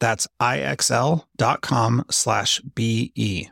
[0.00, 3.50] That's ixl.com slash BE.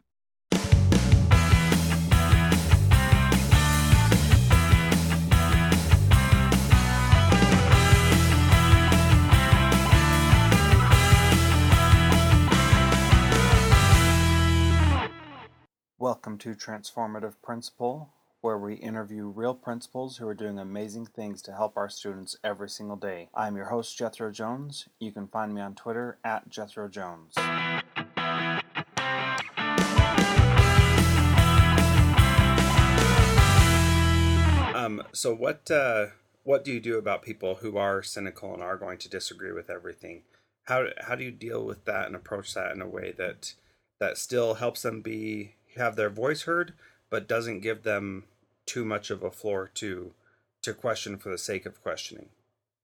[15.98, 18.10] Welcome to Transformative Principal,
[18.47, 22.69] where we interview real principals who are doing amazing things to help our students every
[22.69, 23.28] single day.
[23.34, 24.88] I'm your host, Jethro Jones.
[25.00, 27.34] You can find me on Twitter at Jethro Jones.
[34.77, 36.06] Um, so what uh,
[36.44, 39.69] what do you do about people who are cynical and are going to disagree with
[39.69, 40.22] everything?
[40.66, 43.54] How how do you deal with that and approach that in a way that
[43.99, 46.75] that still helps them be have their voice heard,
[47.10, 48.22] but doesn't give them
[48.66, 50.12] too much of a floor to
[50.62, 52.28] to question for the sake of questioning.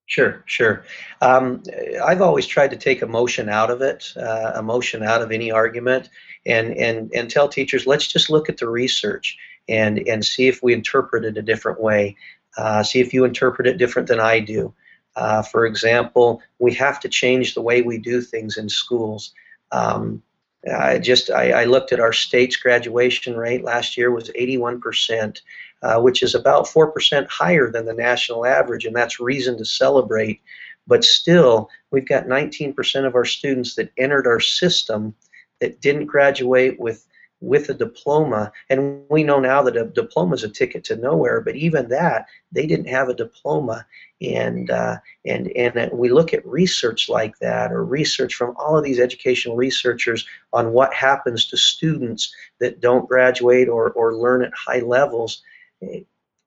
[0.07, 0.85] Sure, sure.
[1.21, 1.63] Um,
[2.05, 6.11] I've always tried to take emotion out of it, uh, emotion out of any argument,
[6.45, 9.39] and and and tell teachers, let's just look at the research
[9.69, 12.17] and and see if we interpret it a different way.
[12.57, 14.75] Uh, see if you interpret it different than I do.
[15.17, 19.33] Uh, for example, we have to change the way we do things in schools.
[19.71, 20.23] Um,
[20.71, 25.43] I just I, I, looked at our state's graduation rate last year was 81 percent,
[25.83, 29.65] uh, which is about four percent higher than the national average, and that's reason to
[29.65, 30.41] celebrate.
[30.87, 35.15] But still, we've got 19 percent of our students that entered our system
[35.61, 37.07] that didn't graduate with
[37.43, 38.53] with a diploma.
[38.71, 42.27] And we know now that a diploma is a ticket to nowhere, but even that,
[42.53, 43.85] they didn't have a diploma.
[44.23, 48.85] And, uh, and, and we look at research like that, or research from all of
[48.85, 54.55] these educational researchers on what happens to students that don't graduate or, or learn at
[54.55, 55.43] high levels.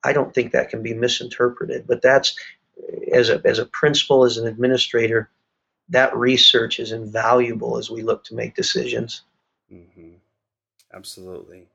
[0.03, 2.37] I don't think that can be misinterpreted, but that's
[3.11, 5.29] as a, as a principal, as an administrator,
[5.89, 9.23] that research is invaluable as we look to make decisions.
[9.71, 10.13] Mm-hmm.
[10.93, 11.67] Absolutely.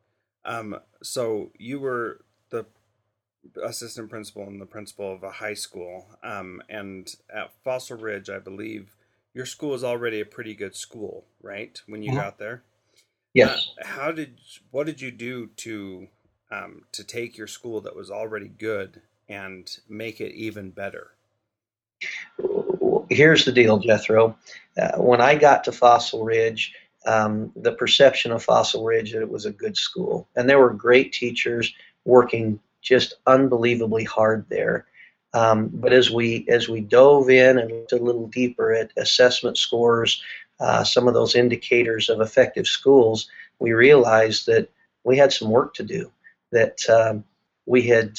[0.44, 2.66] Um, so you were the
[3.62, 8.38] assistant principal and the principal of a high school, um, and at Fossil Ridge, I
[8.38, 8.96] believe
[9.34, 11.80] your school is already a pretty good school, right?
[11.86, 12.20] When you yeah.
[12.20, 12.62] got there.
[13.34, 13.70] Yes.
[13.80, 14.38] Uh, how did
[14.70, 16.08] what did you do to
[16.50, 21.12] um, to take your school that was already good and make it even better?
[23.08, 24.36] Here's the deal, Jethro.
[24.76, 26.74] Uh, when I got to Fossil Ridge,
[27.06, 30.28] um, the perception of Fossil Ridge that it was a good school.
[30.36, 31.72] And there were great teachers
[32.04, 34.86] working just unbelievably hard there.
[35.32, 39.58] Um, but as we as we dove in and looked a little deeper at assessment
[39.58, 40.22] scores,
[40.58, 43.28] uh, some of those indicators of effective schools,
[43.58, 44.68] we realized that
[45.04, 46.10] we had some work to do.
[46.52, 47.24] That um,
[47.66, 48.18] we had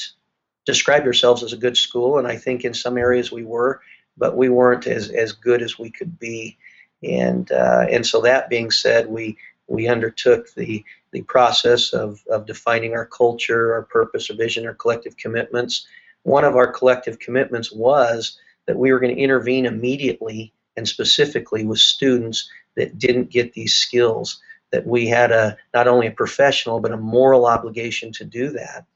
[0.64, 3.80] described ourselves as a good school, and I think in some areas we were,
[4.16, 6.56] but we weren't as as good as we could be.
[7.02, 9.36] And uh, and so that being said, we
[9.68, 14.74] we undertook the the process of, of defining our culture, our purpose, our vision, our
[14.74, 15.86] collective commitments.
[16.22, 21.64] One of our collective commitments was that we were going to intervene immediately and specifically
[21.64, 24.40] with students that didn't get these skills.
[24.72, 28.86] That we had a not only a professional but a moral obligation to do that.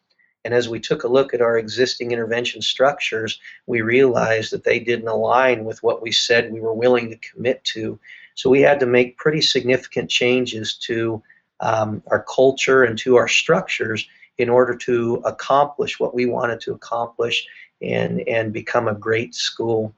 [0.45, 4.79] And as we took a look at our existing intervention structures, we realized that they
[4.79, 7.99] didn't align with what we said we were willing to commit to.
[8.37, 11.21] So we had to make pretty significant changes to
[11.59, 14.07] um, our culture and to our structures
[14.39, 17.47] in order to accomplish what we wanted to accomplish
[17.83, 19.93] and, and become a great school.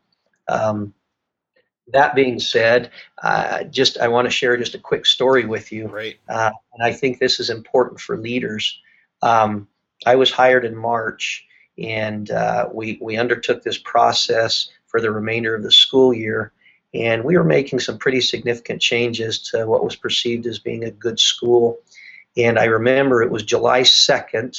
[0.48, 0.94] Um,
[1.92, 2.90] that being said,
[3.22, 5.88] uh, just I want to share just a quick story with you.
[5.88, 6.16] Right.
[6.28, 8.78] Uh, and I think this is important for leaders.
[9.22, 9.68] Um,
[10.06, 11.44] I was hired in March,
[11.78, 16.52] and uh, we we undertook this process for the remainder of the school year,
[16.94, 20.90] and we were making some pretty significant changes to what was perceived as being a
[20.90, 21.78] good school.
[22.36, 24.56] And I remember it was July second.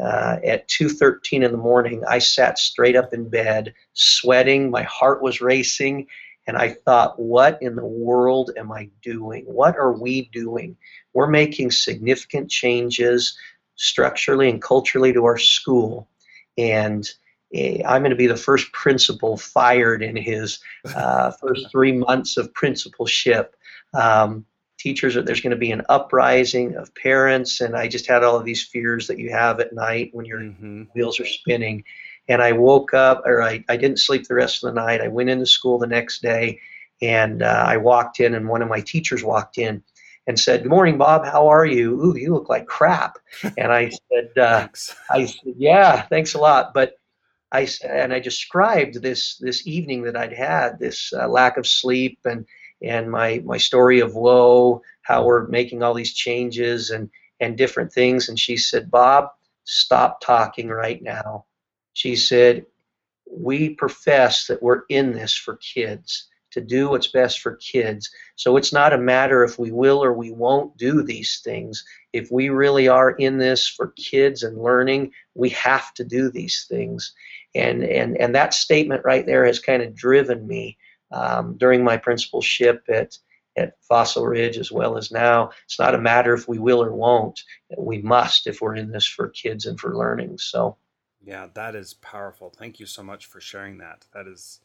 [0.00, 4.70] Uh, at 2:13 in the morning, I sat straight up in bed, sweating.
[4.70, 6.06] My heart was racing,
[6.48, 9.44] and I thought, what in the world am I doing?
[9.44, 10.78] What are we doing?
[11.12, 13.36] We're making significant changes
[13.76, 16.08] structurally and culturally to our school.
[16.56, 17.06] And
[17.52, 20.58] eh, I'm going to be the first principal fired in his
[20.96, 23.54] uh, first three months of principalship.
[23.92, 24.46] Um,
[24.78, 28.46] teachers, there's going to be an uprising of parents, and I just had all of
[28.46, 30.84] these fears that you have at night when your mm-hmm.
[30.94, 31.84] wheels are spinning.
[32.28, 35.00] And I woke up, or I, I didn't sleep the rest of the night.
[35.00, 36.60] I went into school the next day,
[37.00, 39.82] and uh, I walked in, and one of my teachers walked in
[40.26, 41.24] and said, "Good morning, Bob.
[41.24, 42.00] How are you?
[42.04, 43.18] Ooh, you look like crap."
[43.56, 44.68] And I said, uh,
[45.10, 46.98] "I said, yeah, thanks a lot." But
[47.52, 52.18] I and I described this this evening that I'd had, this uh, lack of sleep,
[52.24, 52.46] and
[52.82, 57.10] and my my story of woe, how we're making all these changes and
[57.40, 58.28] and different things.
[58.28, 59.30] And she said, "Bob,
[59.64, 61.46] stop talking right now."
[61.98, 62.64] She said,
[63.28, 68.10] "We profess that we're in this for kids." to do what's best for kids.
[68.36, 71.84] So it's not a matter if we will or we won't do these things.
[72.12, 76.66] If we really are in this for kids and learning, we have to do these
[76.68, 77.12] things.
[77.54, 80.78] And and and that statement right there has kind of driven me
[81.12, 83.18] um, during my principalship at
[83.56, 85.50] at Fossil Ridge as well as now.
[85.64, 87.40] It's not a matter if we will or won't.
[87.76, 90.38] We must if we're in this for kids and for learning.
[90.38, 90.76] So.
[91.20, 92.50] Yeah, that is powerful.
[92.50, 94.06] Thank you so much for sharing that.
[94.12, 94.60] That is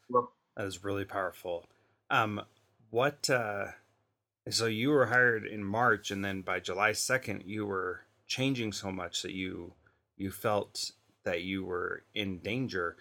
[0.56, 1.66] that is really powerful.
[2.10, 2.42] Um,
[2.90, 3.30] what?
[3.30, 3.68] Uh,
[4.50, 8.92] so you were hired in March, and then by July second, you were changing so
[8.92, 9.74] much that you
[10.18, 10.92] you felt
[11.24, 12.98] that you were in danger.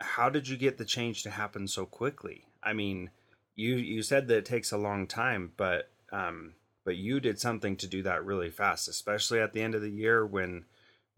[0.00, 2.44] How did you get the change to happen so quickly?
[2.62, 3.10] I mean,
[3.56, 6.54] you you said that it takes a long time, but um,
[6.84, 9.90] but you did something to do that really fast, especially at the end of the
[9.90, 10.64] year when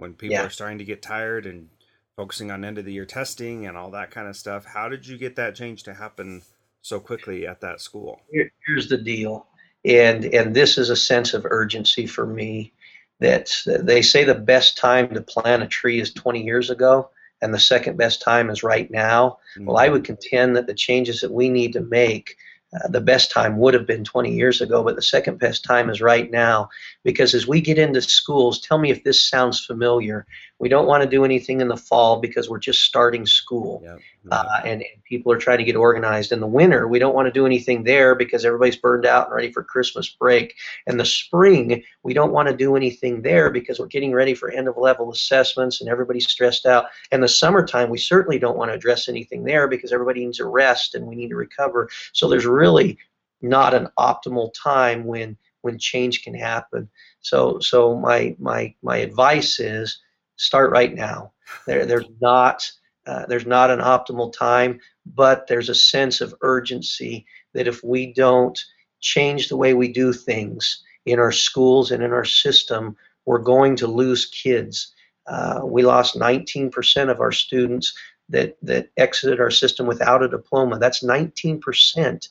[0.01, 0.47] when people yeah.
[0.47, 1.69] are starting to get tired and
[2.17, 4.65] focusing on end of the year testing and all that kind of stuff.
[4.65, 6.43] How did you get that change to happen
[6.83, 8.21] so quickly at that school?
[8.67, 9.47] Here's the deal,
[9.85, 12.73] and and this is a sense of urgency for me.
[13.21, 17.11] That they say the best time to plant a tree is 20 years ago,
[17.43, 19.39] and the second best time is right now.
[19.57, 19.67] Mm-hmm.
[19.67, 22.37] Well, I would contend that the changes that we need to make
[22.73, 25.91] uh, the best time would have been 20 years ago, but the second best time
[25.91, 26.69] is right now.
[27.03, 30.27] Because as we get into schools, tell me if this sounds familiar.
[30.61, 33.83] We don't want to do anything in the fall because we're just starting school.
[34.31, 36.31] Uh, and, and, people are trying to get organized.
[36.31, 39.35] In the winter, we don't want to do anything there because everybody's burned out and
[39.35, 40.55] ready for Christmas break.
[40.87, 44.51] In the spring, we don't want to do anything there because we're getting ready for
[44.51, 46.87] end of level assessments and everybody's stressed out.
[47.11, 50.47] And the summertime, we certainly don't want to address anything there because everybody needs a
[50.47, 51.89] rest and we need to recover.
[52.13, 52.99] So there's really
[53.43, 56.89] not an optimal time when when change can happen.
[57.21, 60.01] So so my my my advice is
[60.37, 61.33] start right now.
[61.67, 62.71] There there's not
[63.07, 68.13] uh, there's not an optimal time, but there's a sense of urgency that if we
[68.13, 68.59] don't
[69.01, 73.77] change the way we do things in our schools and in our system, we're going
[73.77, 74.93] to lose kids.
[75.27, 77.95] Uh, we lost 19% of our students
[78.29, 80.79] that, that exited our system without a diploma.
[80.79, 82.29] That's 19%.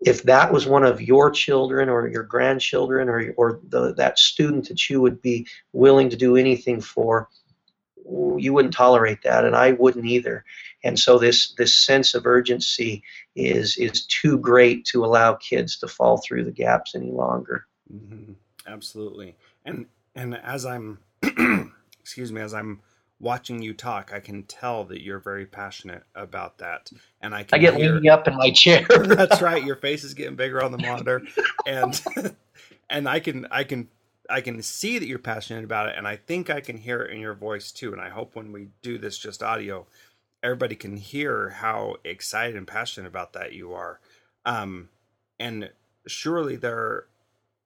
[0.00, 4.68] If that was one of your children or your grandchildren or, or the, that student
[4.68, 7.28] that you would be willing to do anything for,
[8.38, 10.44] you wouldn't tolerate that, and I wouldn't either.
[10.82, 13.02] And so this this sense of urgency
[13.36, 17.66] is is too great to allow kids to fall through the gaps any longer.
[17.92, 18.32] Mm-hmm.
[18.66, 19.36] Absolutely.
[19.64, 20.98] And and as I'm
[22.00, 22.80] excuse me, as I'm
[23.20, 26.90] watching you talk, I can tell that you're very passionate about that.
[27.20, 28.86] And I can I get hear, leaning up in my chair.
[28.88, 29.64] that's right.
[29.64, 31.22] Your face is getting bigger on the monitor,
[31.66, 32.00] and
[32.90, 33.88] and I can I can
[34.30, 37.12] I can see that you're passionate about it, and I think I can hear it
[37.12, 37.92] in your voice too.
[37.92, 39.86] And I hope when we do this just audio,
[40.42, 44.00] everybody can hear how excited and passionate about that you are.
[44.46, 44.88] Um,
[45.38, 45.70] and
[46.06, 47.06] surely there,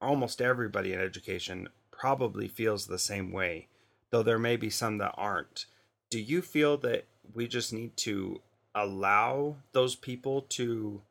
[0.01, 3.67] almost everybody in education probably feels the same way,
[4.11, 5.65] though there may be some that aren't.
[6.09, 8.41] Do you feel that we just need to
[8.73, 11.01] allow those people to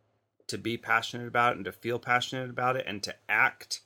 [0.46, 3.80] to be passionate about it and to feel passionate about it and to act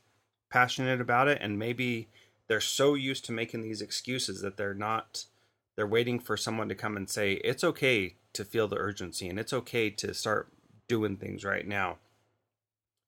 [0.50, 1.38] passionate about it?
[1.40, 2.08] And maybe
[2.48, 5.24] they're so used to making these excuses that they're not
[5.76, 9.38] they're waiting for someone to come and say it's okay to feel the urgency and
[9.38, 10.48] it's okay to start
[10.88, 11.98] doing things right now.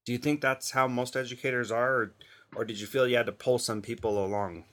[0.07, 2.13] Do you think that's how most educators are or,
[2.57, 4.65] or did you feel you had to pull some people along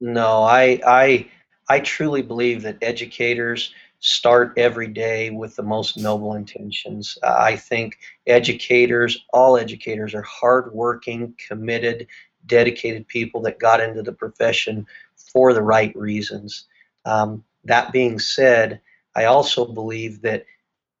[0.00, 1.26] no i i
[1.68, 3.74] i truly believe that educators
[4.04, 7.16] start every day with the most noble intentions.
[7.22, 7.96] Uh, I think
[8.26, 12.06] educators, all educators, are hardworking, committed,
[12.44, 14.86] dedicated people that got into the profession
[15.16, 16.66] for the right reasons.
[17.06, 18.78] Um, that being said,
[19.16, 20.44] I also believe that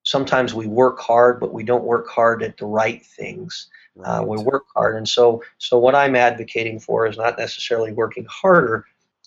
[0.04, 3.68] sometimes we work hard, but we don't work hard at the right things.
[3.96, 4.08] Right.
[4.08, 8.26] Uh, we work hard, and so so what I'm advocating for is not necessarily working
[8.28, 8.86] harder,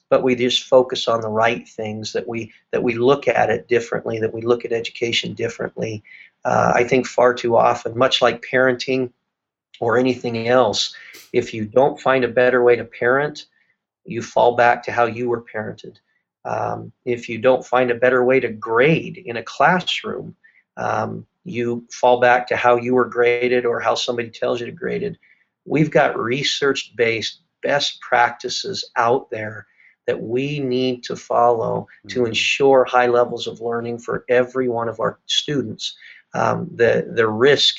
[0.10, 3.67] but we just focus on the right things that we that we look at it
[3.67, 6.03] differently that we look at education differently
[6.46, 9.12] uh, i think far too often much like parenting
[9.79, 10.96] or anything else
[11.34, 13.46] if you don't find a better way to parent
[14.05, 15.98] you fall back to how you were parented
[16.46, 20.36] um, if you don't find a better way to grade in a classroom
[20.77, 24.72] um, you fall back to how you were graded or how somebody tells you to
[24.72, 25.17] grade it
[25.65, 29.67] we've got research based best practices out there
[30.07, 32.27] that we need to follow to mm-hmm.
[32.27, 35.96] ensure high levels of learning for every one of our students.
[36.34, 37.75] Um, the the risk,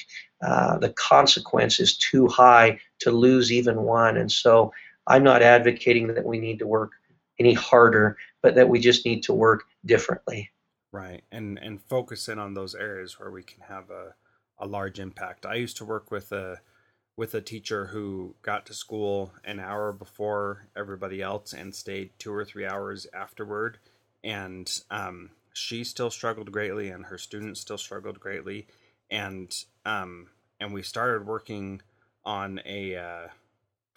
[0.47, 4.73] uh, the consequence is too high to lose even one, and so
[5.07, 6.93] I'm not advocating that we need to work
[7.39, 10.51] any harder, but that we just need to work differently.
[10.91, 14.15] Right, and and focus in on those areas where we can have a
[14.59, 15.47] a large impact.
[15.47, 16.61] I used to work with a
[17.19, 22.33] with a teacher who got to school an hour before everybody else and stayed two
[22.33, 23.79] or three hours afterward.
[24.23, 28.69] And um, she still struggled greatly, and her students still struggled greatly.
[29.11, 29.53] And
[29.85, 30.29] um,
[30.61, 31.83] and we started working
[32.25, 33.29] on a uh,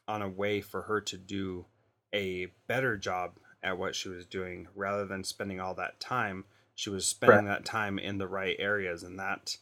[0.08, 1.66] on a way for her to do
[2.14, 6.46] a better job at what she was doing, rather than spending all that time.
[6.82, 7.60] She was spending right.
[7.60, 9.58] that time in the right areas, and that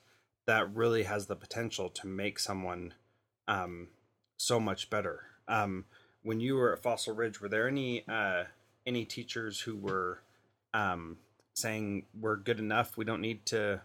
[0.48, 2.94] that really has the potential to make someone
[3.46, 3.90] um,
[4.38, 5.24] so much better.
[5.46, 5.84] Um,
[6.24, 8.46] when you were at Fossil Ridge, were there any uh,
[8.86, 10.22] any teachers who were
[10.74, 11.18] um,
[11.56, 12.96] saying we're good enough?
[12.96, 13.82] We don't need to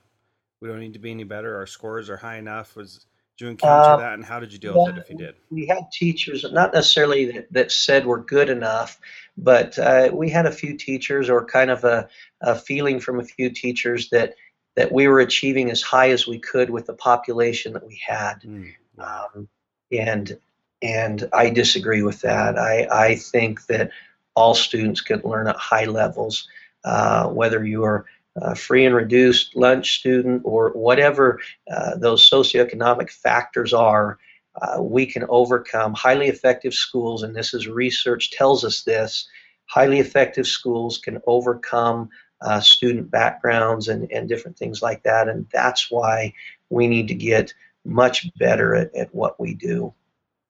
[0.61, 1.57] we don't need to be any better.
[1.57, 2.77] Our scores are high enough.
[2.77, 3.05] Was
[3.37, 5.17] did you encounter uh, that, and how did you deal yeah, with it if you
[5.17, 5.35] did?
[5.51, 8.99] We had teachers, not necessarily that, that said we're good enough,
[9.37, 12.09] but uh, we had a few teachers, or kind of a,
[12.43, 14.35] a feeling from a few teachers that
[14.77, 18.41] that we were achieving as high as we could with the population that we had.
[18.43, 18.73] Mm.
[18.99, 19.49] Um,
[19.91, 20.39] and
[20.83, 22.59] and I disagree with that.
[22.59, 23.91] I, I think that
[24.37, 26.47] all students can learn at high levels,
[26.85, 33.11] uh, whether you are a free and reduced lunch student or whatever uh, those socioeconomic
[33.11, 34.19] factors are.
[34.61, 39.29] Uh, we can overcome highly effective schools, and this is research tells us this.
[39.67, 42.09] Highly effective schools can overcome
[42.41, 46.33] uh, student backgrounds and, and different things like that, and that's why
[46.71, 47.53] we need to get
[47.85, 49.93] much better at, at what we do.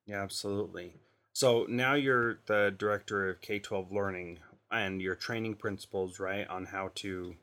[0.06, 0.94] Yeah, absolutely.
[1.32, 4.38] So now you're the director of K twelve learning
[4.70, 7.34] and you're training principals, right, on how to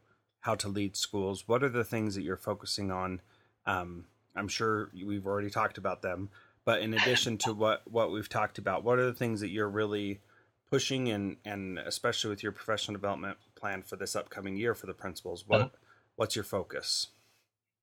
[0.41, 1.47] how to lead schools.
[1.47, 3.21] What are the things that you're focusing on?
[3.65, 4.05] Um,
[4.35, 6.29] I'm sure we've already talked about them,
[6.65, 9.69] but in addition to what what we've talked about, what are the things that you're
[9.69, 10.21] really
[10.69, 14.93] pushing and and especially with your professional development plan for this upcoming year for the
[14.93, 15.43] principals?
[15.47, 15.69] What uh-huh.
[16.15, 17.07] what's your focus?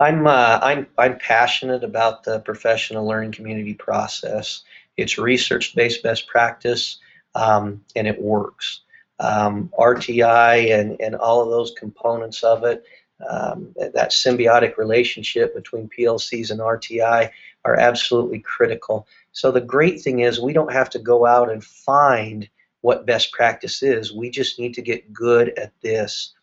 [0.00, 4.62] I'm uh, I'm I'm passionate about the professional learning community process.
[4.96, 6.98] It's research-based best practice,
[7.34, 8.80] um, and it works.
[9.20, 12.84] Um, RTI and and all of those components of it,
[13.28, 17.30] um, that symbiotic relationship between PLCs and RTI
[17.64, 19.06] are absolutely critical.
[19.32, 22.48] So the great thing is we don't have to go out and find
[22.80, 24.12] what best practice is.
[24.12, 26.34] We just need to get good at this.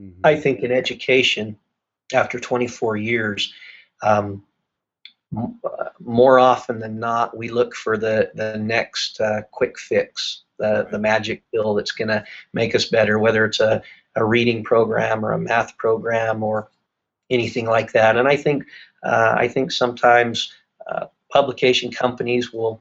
[0.00, 0.20] Mm-hmm.
[0.24, 1.58] I think in education
[2.14, 3.52] after 24 years,
[4.02, 4.42] um,
[6.00, 10.98] more often than not, we look for the the next uh, quick fix, the the
[10.98, 13.82] magic pill that's going to make us better, whether it's a
[14.14, 16.70] a reading program or a math program or
[17.30, 18.16] anything like that.
[18.16, 18.64] And I think
[19.02, 20.52] uh, I think sometimes
[20.86, 22.80] uh, publication companies will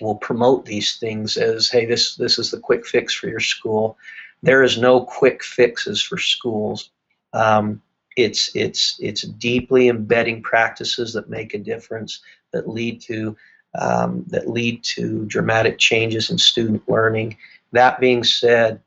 [0.00, 3.98] will promote these things as, hey, this this is the quick fix for your school.
[4.42, 6.90] There is no quick fixes for schools.
[7.32, 7.82] Um,
[8.16, 12.20] it's it's it's deeply embedding practices that make a difference
[12.52, 13.36] that lead to
[13.78, 17.36] um, that lead to dramatic changes in student learning.
[17.72, 18.80] That being said,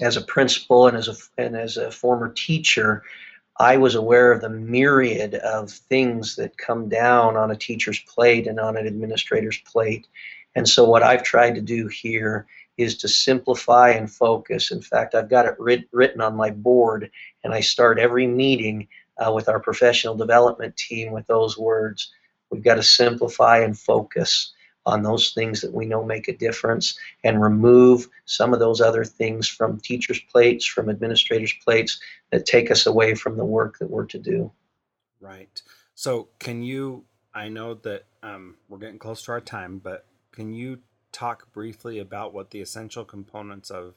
[0.00, 3.02] as a principal and as a and as a former teacher,
[3.58, 8.46] I was aware of the myriad of things that come down on a teacher's plate
[8.46, 10.06] and on an administrator's plate.
[10.56, 14.72] And so, what I've tried to do here is to simplify and focus.
[14.72, 17.10] In fact, I've got it writ- written on my board,
[17.44, 18.88] and I start every meeting
[19.24, 22.12] uh, with our professional development team with those words.
[22.54, 24.52] We've got to simplify and focus
[24.86, 29.04] on those things that we know make a difference and remove some of those other
[29.04, 31.98] things from teachers' plates, from administrators' plates
[32.30, 34.52] that take us away from the work that we're to do.
[35.20, 35.60] Right.
[35.96, 37.04] So, can you?
[37.34, 40.78] I know that um, we're getting close to our time, but can you
[41.10, 43.94] talk briefly about what the essential components of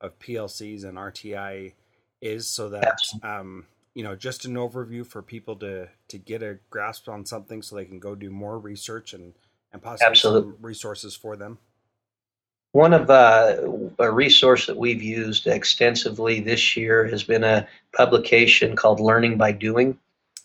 [0.00, 1.74] of PLCs and RTI
[2.20, 3.66] is, so that um,
[4.00, 7.76] you know, just an overview for people to to get a grasp on something, so
[7.76, 9.34] they can go do more research and
[9.74, 10.52] and possibly Absolutely.
[10.52, 11.58] some resources for them?
[12.72, 13.56] One of uh,
[13.98, 19.52] a resource that we've used extensively this year has been a publication called Learning by
[19.52, 19.98] Doing,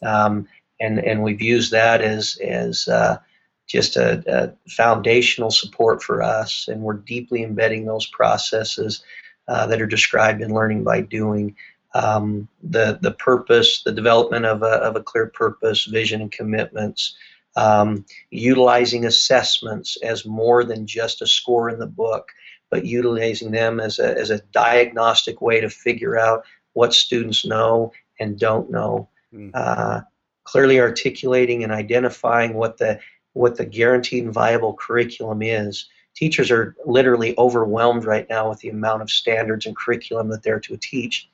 [0.05, 0.49] um,
[0.81, 3.19] and and we've used that as as uh,
[3.67, 9.01] just a, a, foundational support for us, and we're deeply embedding those processes
[9.47, 11.55] uh, that are described in Learning by Doing.
[11.95, 17.15] Um, the the purpose, the development of a of a clear purpose, vision, and commitments
[17.55, 22.29] um, utilizing assessments as more than just a score in the book,
[22.69, 27.91] but utilizing them as a, as a diagnostic way to figure out what students know
[28.19, 29.07] and don't know.
[29.33, 29.51] Mm.
[29.53, 30.01] Uh,
[30.43, 32.99] clearly articulating and identifying what the
[33.33, 35.89] what the guaranteed and viable curriculum is.
[36.15, 40.61] Teachers are literally overwhelmed right now with the amount of standards and curriculum that they're
[40.61, 41.29] to teach,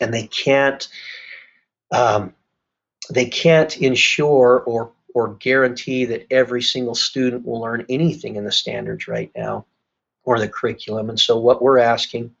[0.00, 0.88] and they can't
[1.90, 2.34] um,
[3.10, 8.52] they can't ensure or or guarantee that every single student will learn anything in the
[8.52, 9.64] standards right now
[10.24, 11.08] or the curriculum.
[11.08, 12.34] And so, what we're asking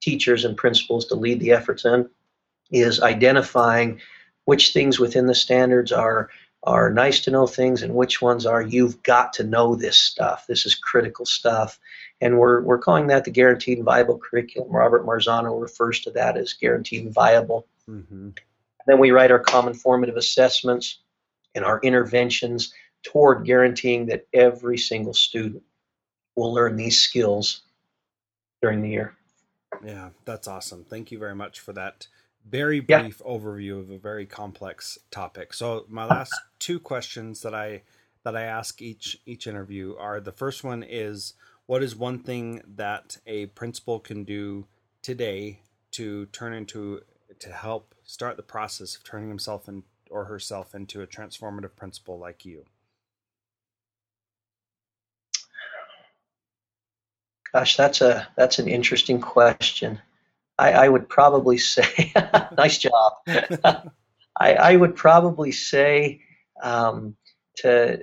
[0.00, 2.08] teachers and principals to lead the efforts in
[2.70, 4.00] is identifying
[4.44, 6.30] which things within the standards are
[6.64, 10.46] are nice to know things and which ones are you've got to know this stuff.
[10.46, 11.80] This is critical stuff.
[12.22, 14.70] And we're, we're calling that the guaranteed and viable curriculum.
[14.70, 17.66] Robert Marzano refers to that as guaranteed and viable.
[17.90, 18.30] Mm-hmm.
[18.86, 21.00] Then we write our common formative assessments
[21.54, 25.64] and our interventions toward guaranteeing that every single student
[26.36, 27.62] will learn these skills
[28.62, 29.14] during the year.
[29.84, 30.84] Yeah, that's awesome.
[30.84, 32.06] Thank you very much for that
[32.48, 33.32] very brief yeah.
[33.32, 35.54] overview of a very complex topic.
[35.54, 37.82] So my last two questions that I
[38.24, 41.34] that I ask each each interview are the first one is
[41.66, 44.66] what is one thing that a principal can do
[45.02, 45.60] today
[45.92, 47.02] to turn into
[47.38, 52.18] to help start the process of turning himself in, or herself into a transformative principal
[52.18, 52.64] like you?
[57.52, 60.00] Gosh, that's a that's an interesting question.
[60.58, 62.12] I, I would probably say,
[62.56, 63.14] nice job.
[63.26, 66.22] I, I, would probably say
[66.62, 67.16] um,
[67.56, 68.02] to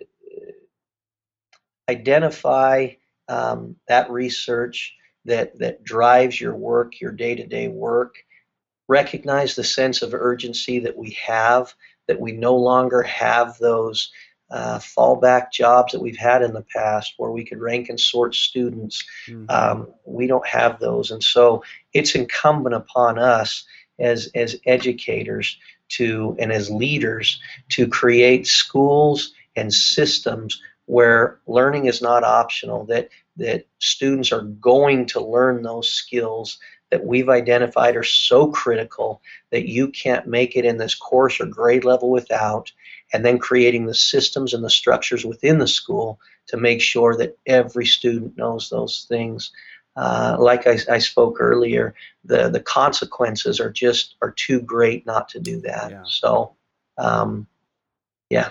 [1.89, 2.89] identify
[3.29, 8.15] um, that research that that drives your work, your day to day work.
[8.87, 11.73] Recognize the sense of urgency that we have
[12.07, 14.11] that we no longer have those
[14.51, 18.33] uh, fallback jobs that we've had in the past where we could rank and sort
[18.33, 19.03] students.
[19.27, 19.45] Mm-hmm.
[19.49, 21.11] Um, we don't have those.
[21.11, 21.63] And so
[21.93, 23.63] it's incumbent upon us
[23.99, 25.57] as, as educators
[25.89, 27.39] to and as leaders
[27.69, 30.59] to create schools and systems
[30.89, 36.57] where learning is not optional, that, that students are going to learn those skills
[36.89, 39.21] that we've identified are so critical
[39.51, 42.71] that you can't make it in this course or grade level without,
[43.13, 47.37] and then creating the systems and the structures within the school to make sure that
[47.45, 49.51] every student knows those things.
[49.95, 55.29] Uh, like I, I, spoke earlier, the the consequences are just are too great not
[55.29, 55.91] to do that.
[55.91, 56.03] Yeah.
[56.07, 56.55] So,
[56.97, 57.45] um,
[58.31, 58.49] yeah.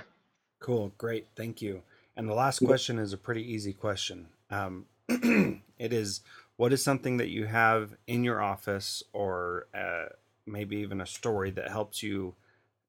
[0.60, 1.82] Cool, great, thank you.
[2.18, 4.26] And the last question is a pretty easy question.
[4.50, 6.20] Um, it is
[6.56, 10.06] what is something that you have in your office or uh,
[10.44, 12.34] maybe even a story that helps you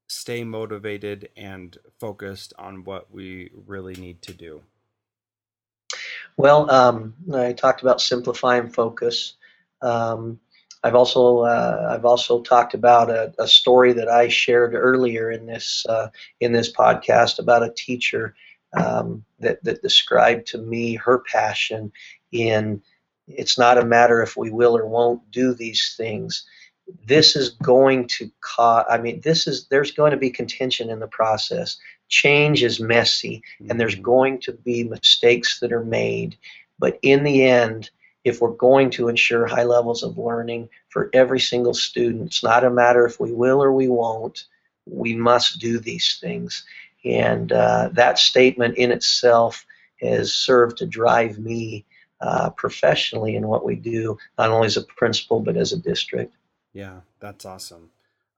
[0.07, 4.63] stay motivated and focused on what we really need to do?
[6.35, 9.35] Well, um, I talked about simplify and focus.
[9.83, 10.39] Um,
[10.83, 15.45] I've also uh, I've also talked about a, a, story that I shared earlier in
[15.45, 16.07] this uh,
[16.39, 18.33] in this podcast about a teacher
[18.73, 21.91] um, that that described to me her passion
[22.31, 22.81] in
[23.29, 26.45] it's not a matter if we will or won't do these things.
[27.05, 30.99] This is going to cause, I mean, this is, there's going to be contention in
[30.99, 31.77] the process.
[32.07, 34.03] Change is messy and there's mm-hmm.
[34.03, 36.35] going to be mistakes that are made.
[36.79, 37.91] But in the end,
[38.23, 42.63] if we're going to ensure high levels of learning for every single student, it's not
[42.63, 44.45] a matter if we will or we won't,
[44.85, 46.65] we must do these things.
[47.05, 49.65] And uh, that statement in itself
[50.01, 51.85] has served to drive me
[52.21, 56.35] uh, professionally in what we do, not only as a principal, but as a district.
[56.73, 57.89] Yeah, that's awesome.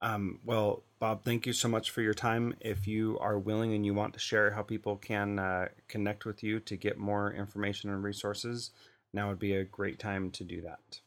[0.01, 2.55] Um, well, Bob, thank you so much for your time.
[2.59, 6.43] If you are willing and you want to share how people can uh, connect with
[6.43, 8.71] you to get more information and resources,
[9.13, 10.99] now would be a great time to do that.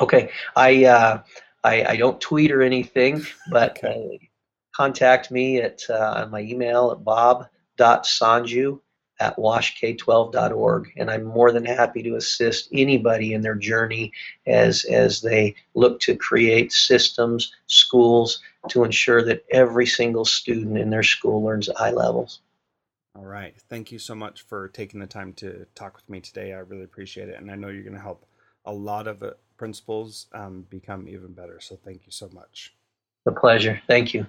[0.00, 1.22] Okay, I uh,
[1.62, 4.30] I, I, don't tweet or anything, but okay.
[4.74, 8.80] Contact me at uh, my email at bob.sonju
[9.20, 14.12] at washk12.org and i'm more than happy to assist anybody in their journey
[14.46, 20.90] as as they look to create systems schools to ensure that every single student in
[20.90, 22.40] their school learns at high levels.
[23.14, 23.54] All right.
[23.68, 26.54] Thank you so much for taking the time to talk with me today.
[26.54, 28.26] I really appreciate it and i know you're going to help
[28.64, 31.60] a lot of uh, principals um, become even better.
[31.60, 32.74] So thank you so much.
[33.26, 33.80] A pleasure.
[33.86, 34.26] Thank you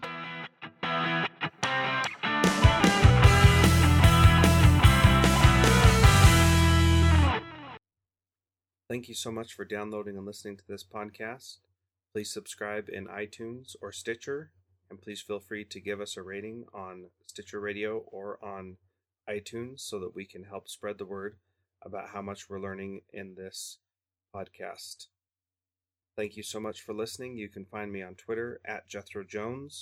[8.95, 11.57] Thank you so much for downloading and listening to this podcast.
[12.13, 14.51] Please subscribe in iTunes or Stitcher,
[14.89, 18.77] and please feel free to give us a rating on Stitcher Radio or on
[19.29, 21.35] iTunes so that we can help spread the word
[21.81, 23.79] about how much we're learning in this
[24.33, 25.07] podcast.
[26.15, 27.35] Thank you so much for listening.
[27.35, 29.81] You can find me on Twitter at Jethro Jones.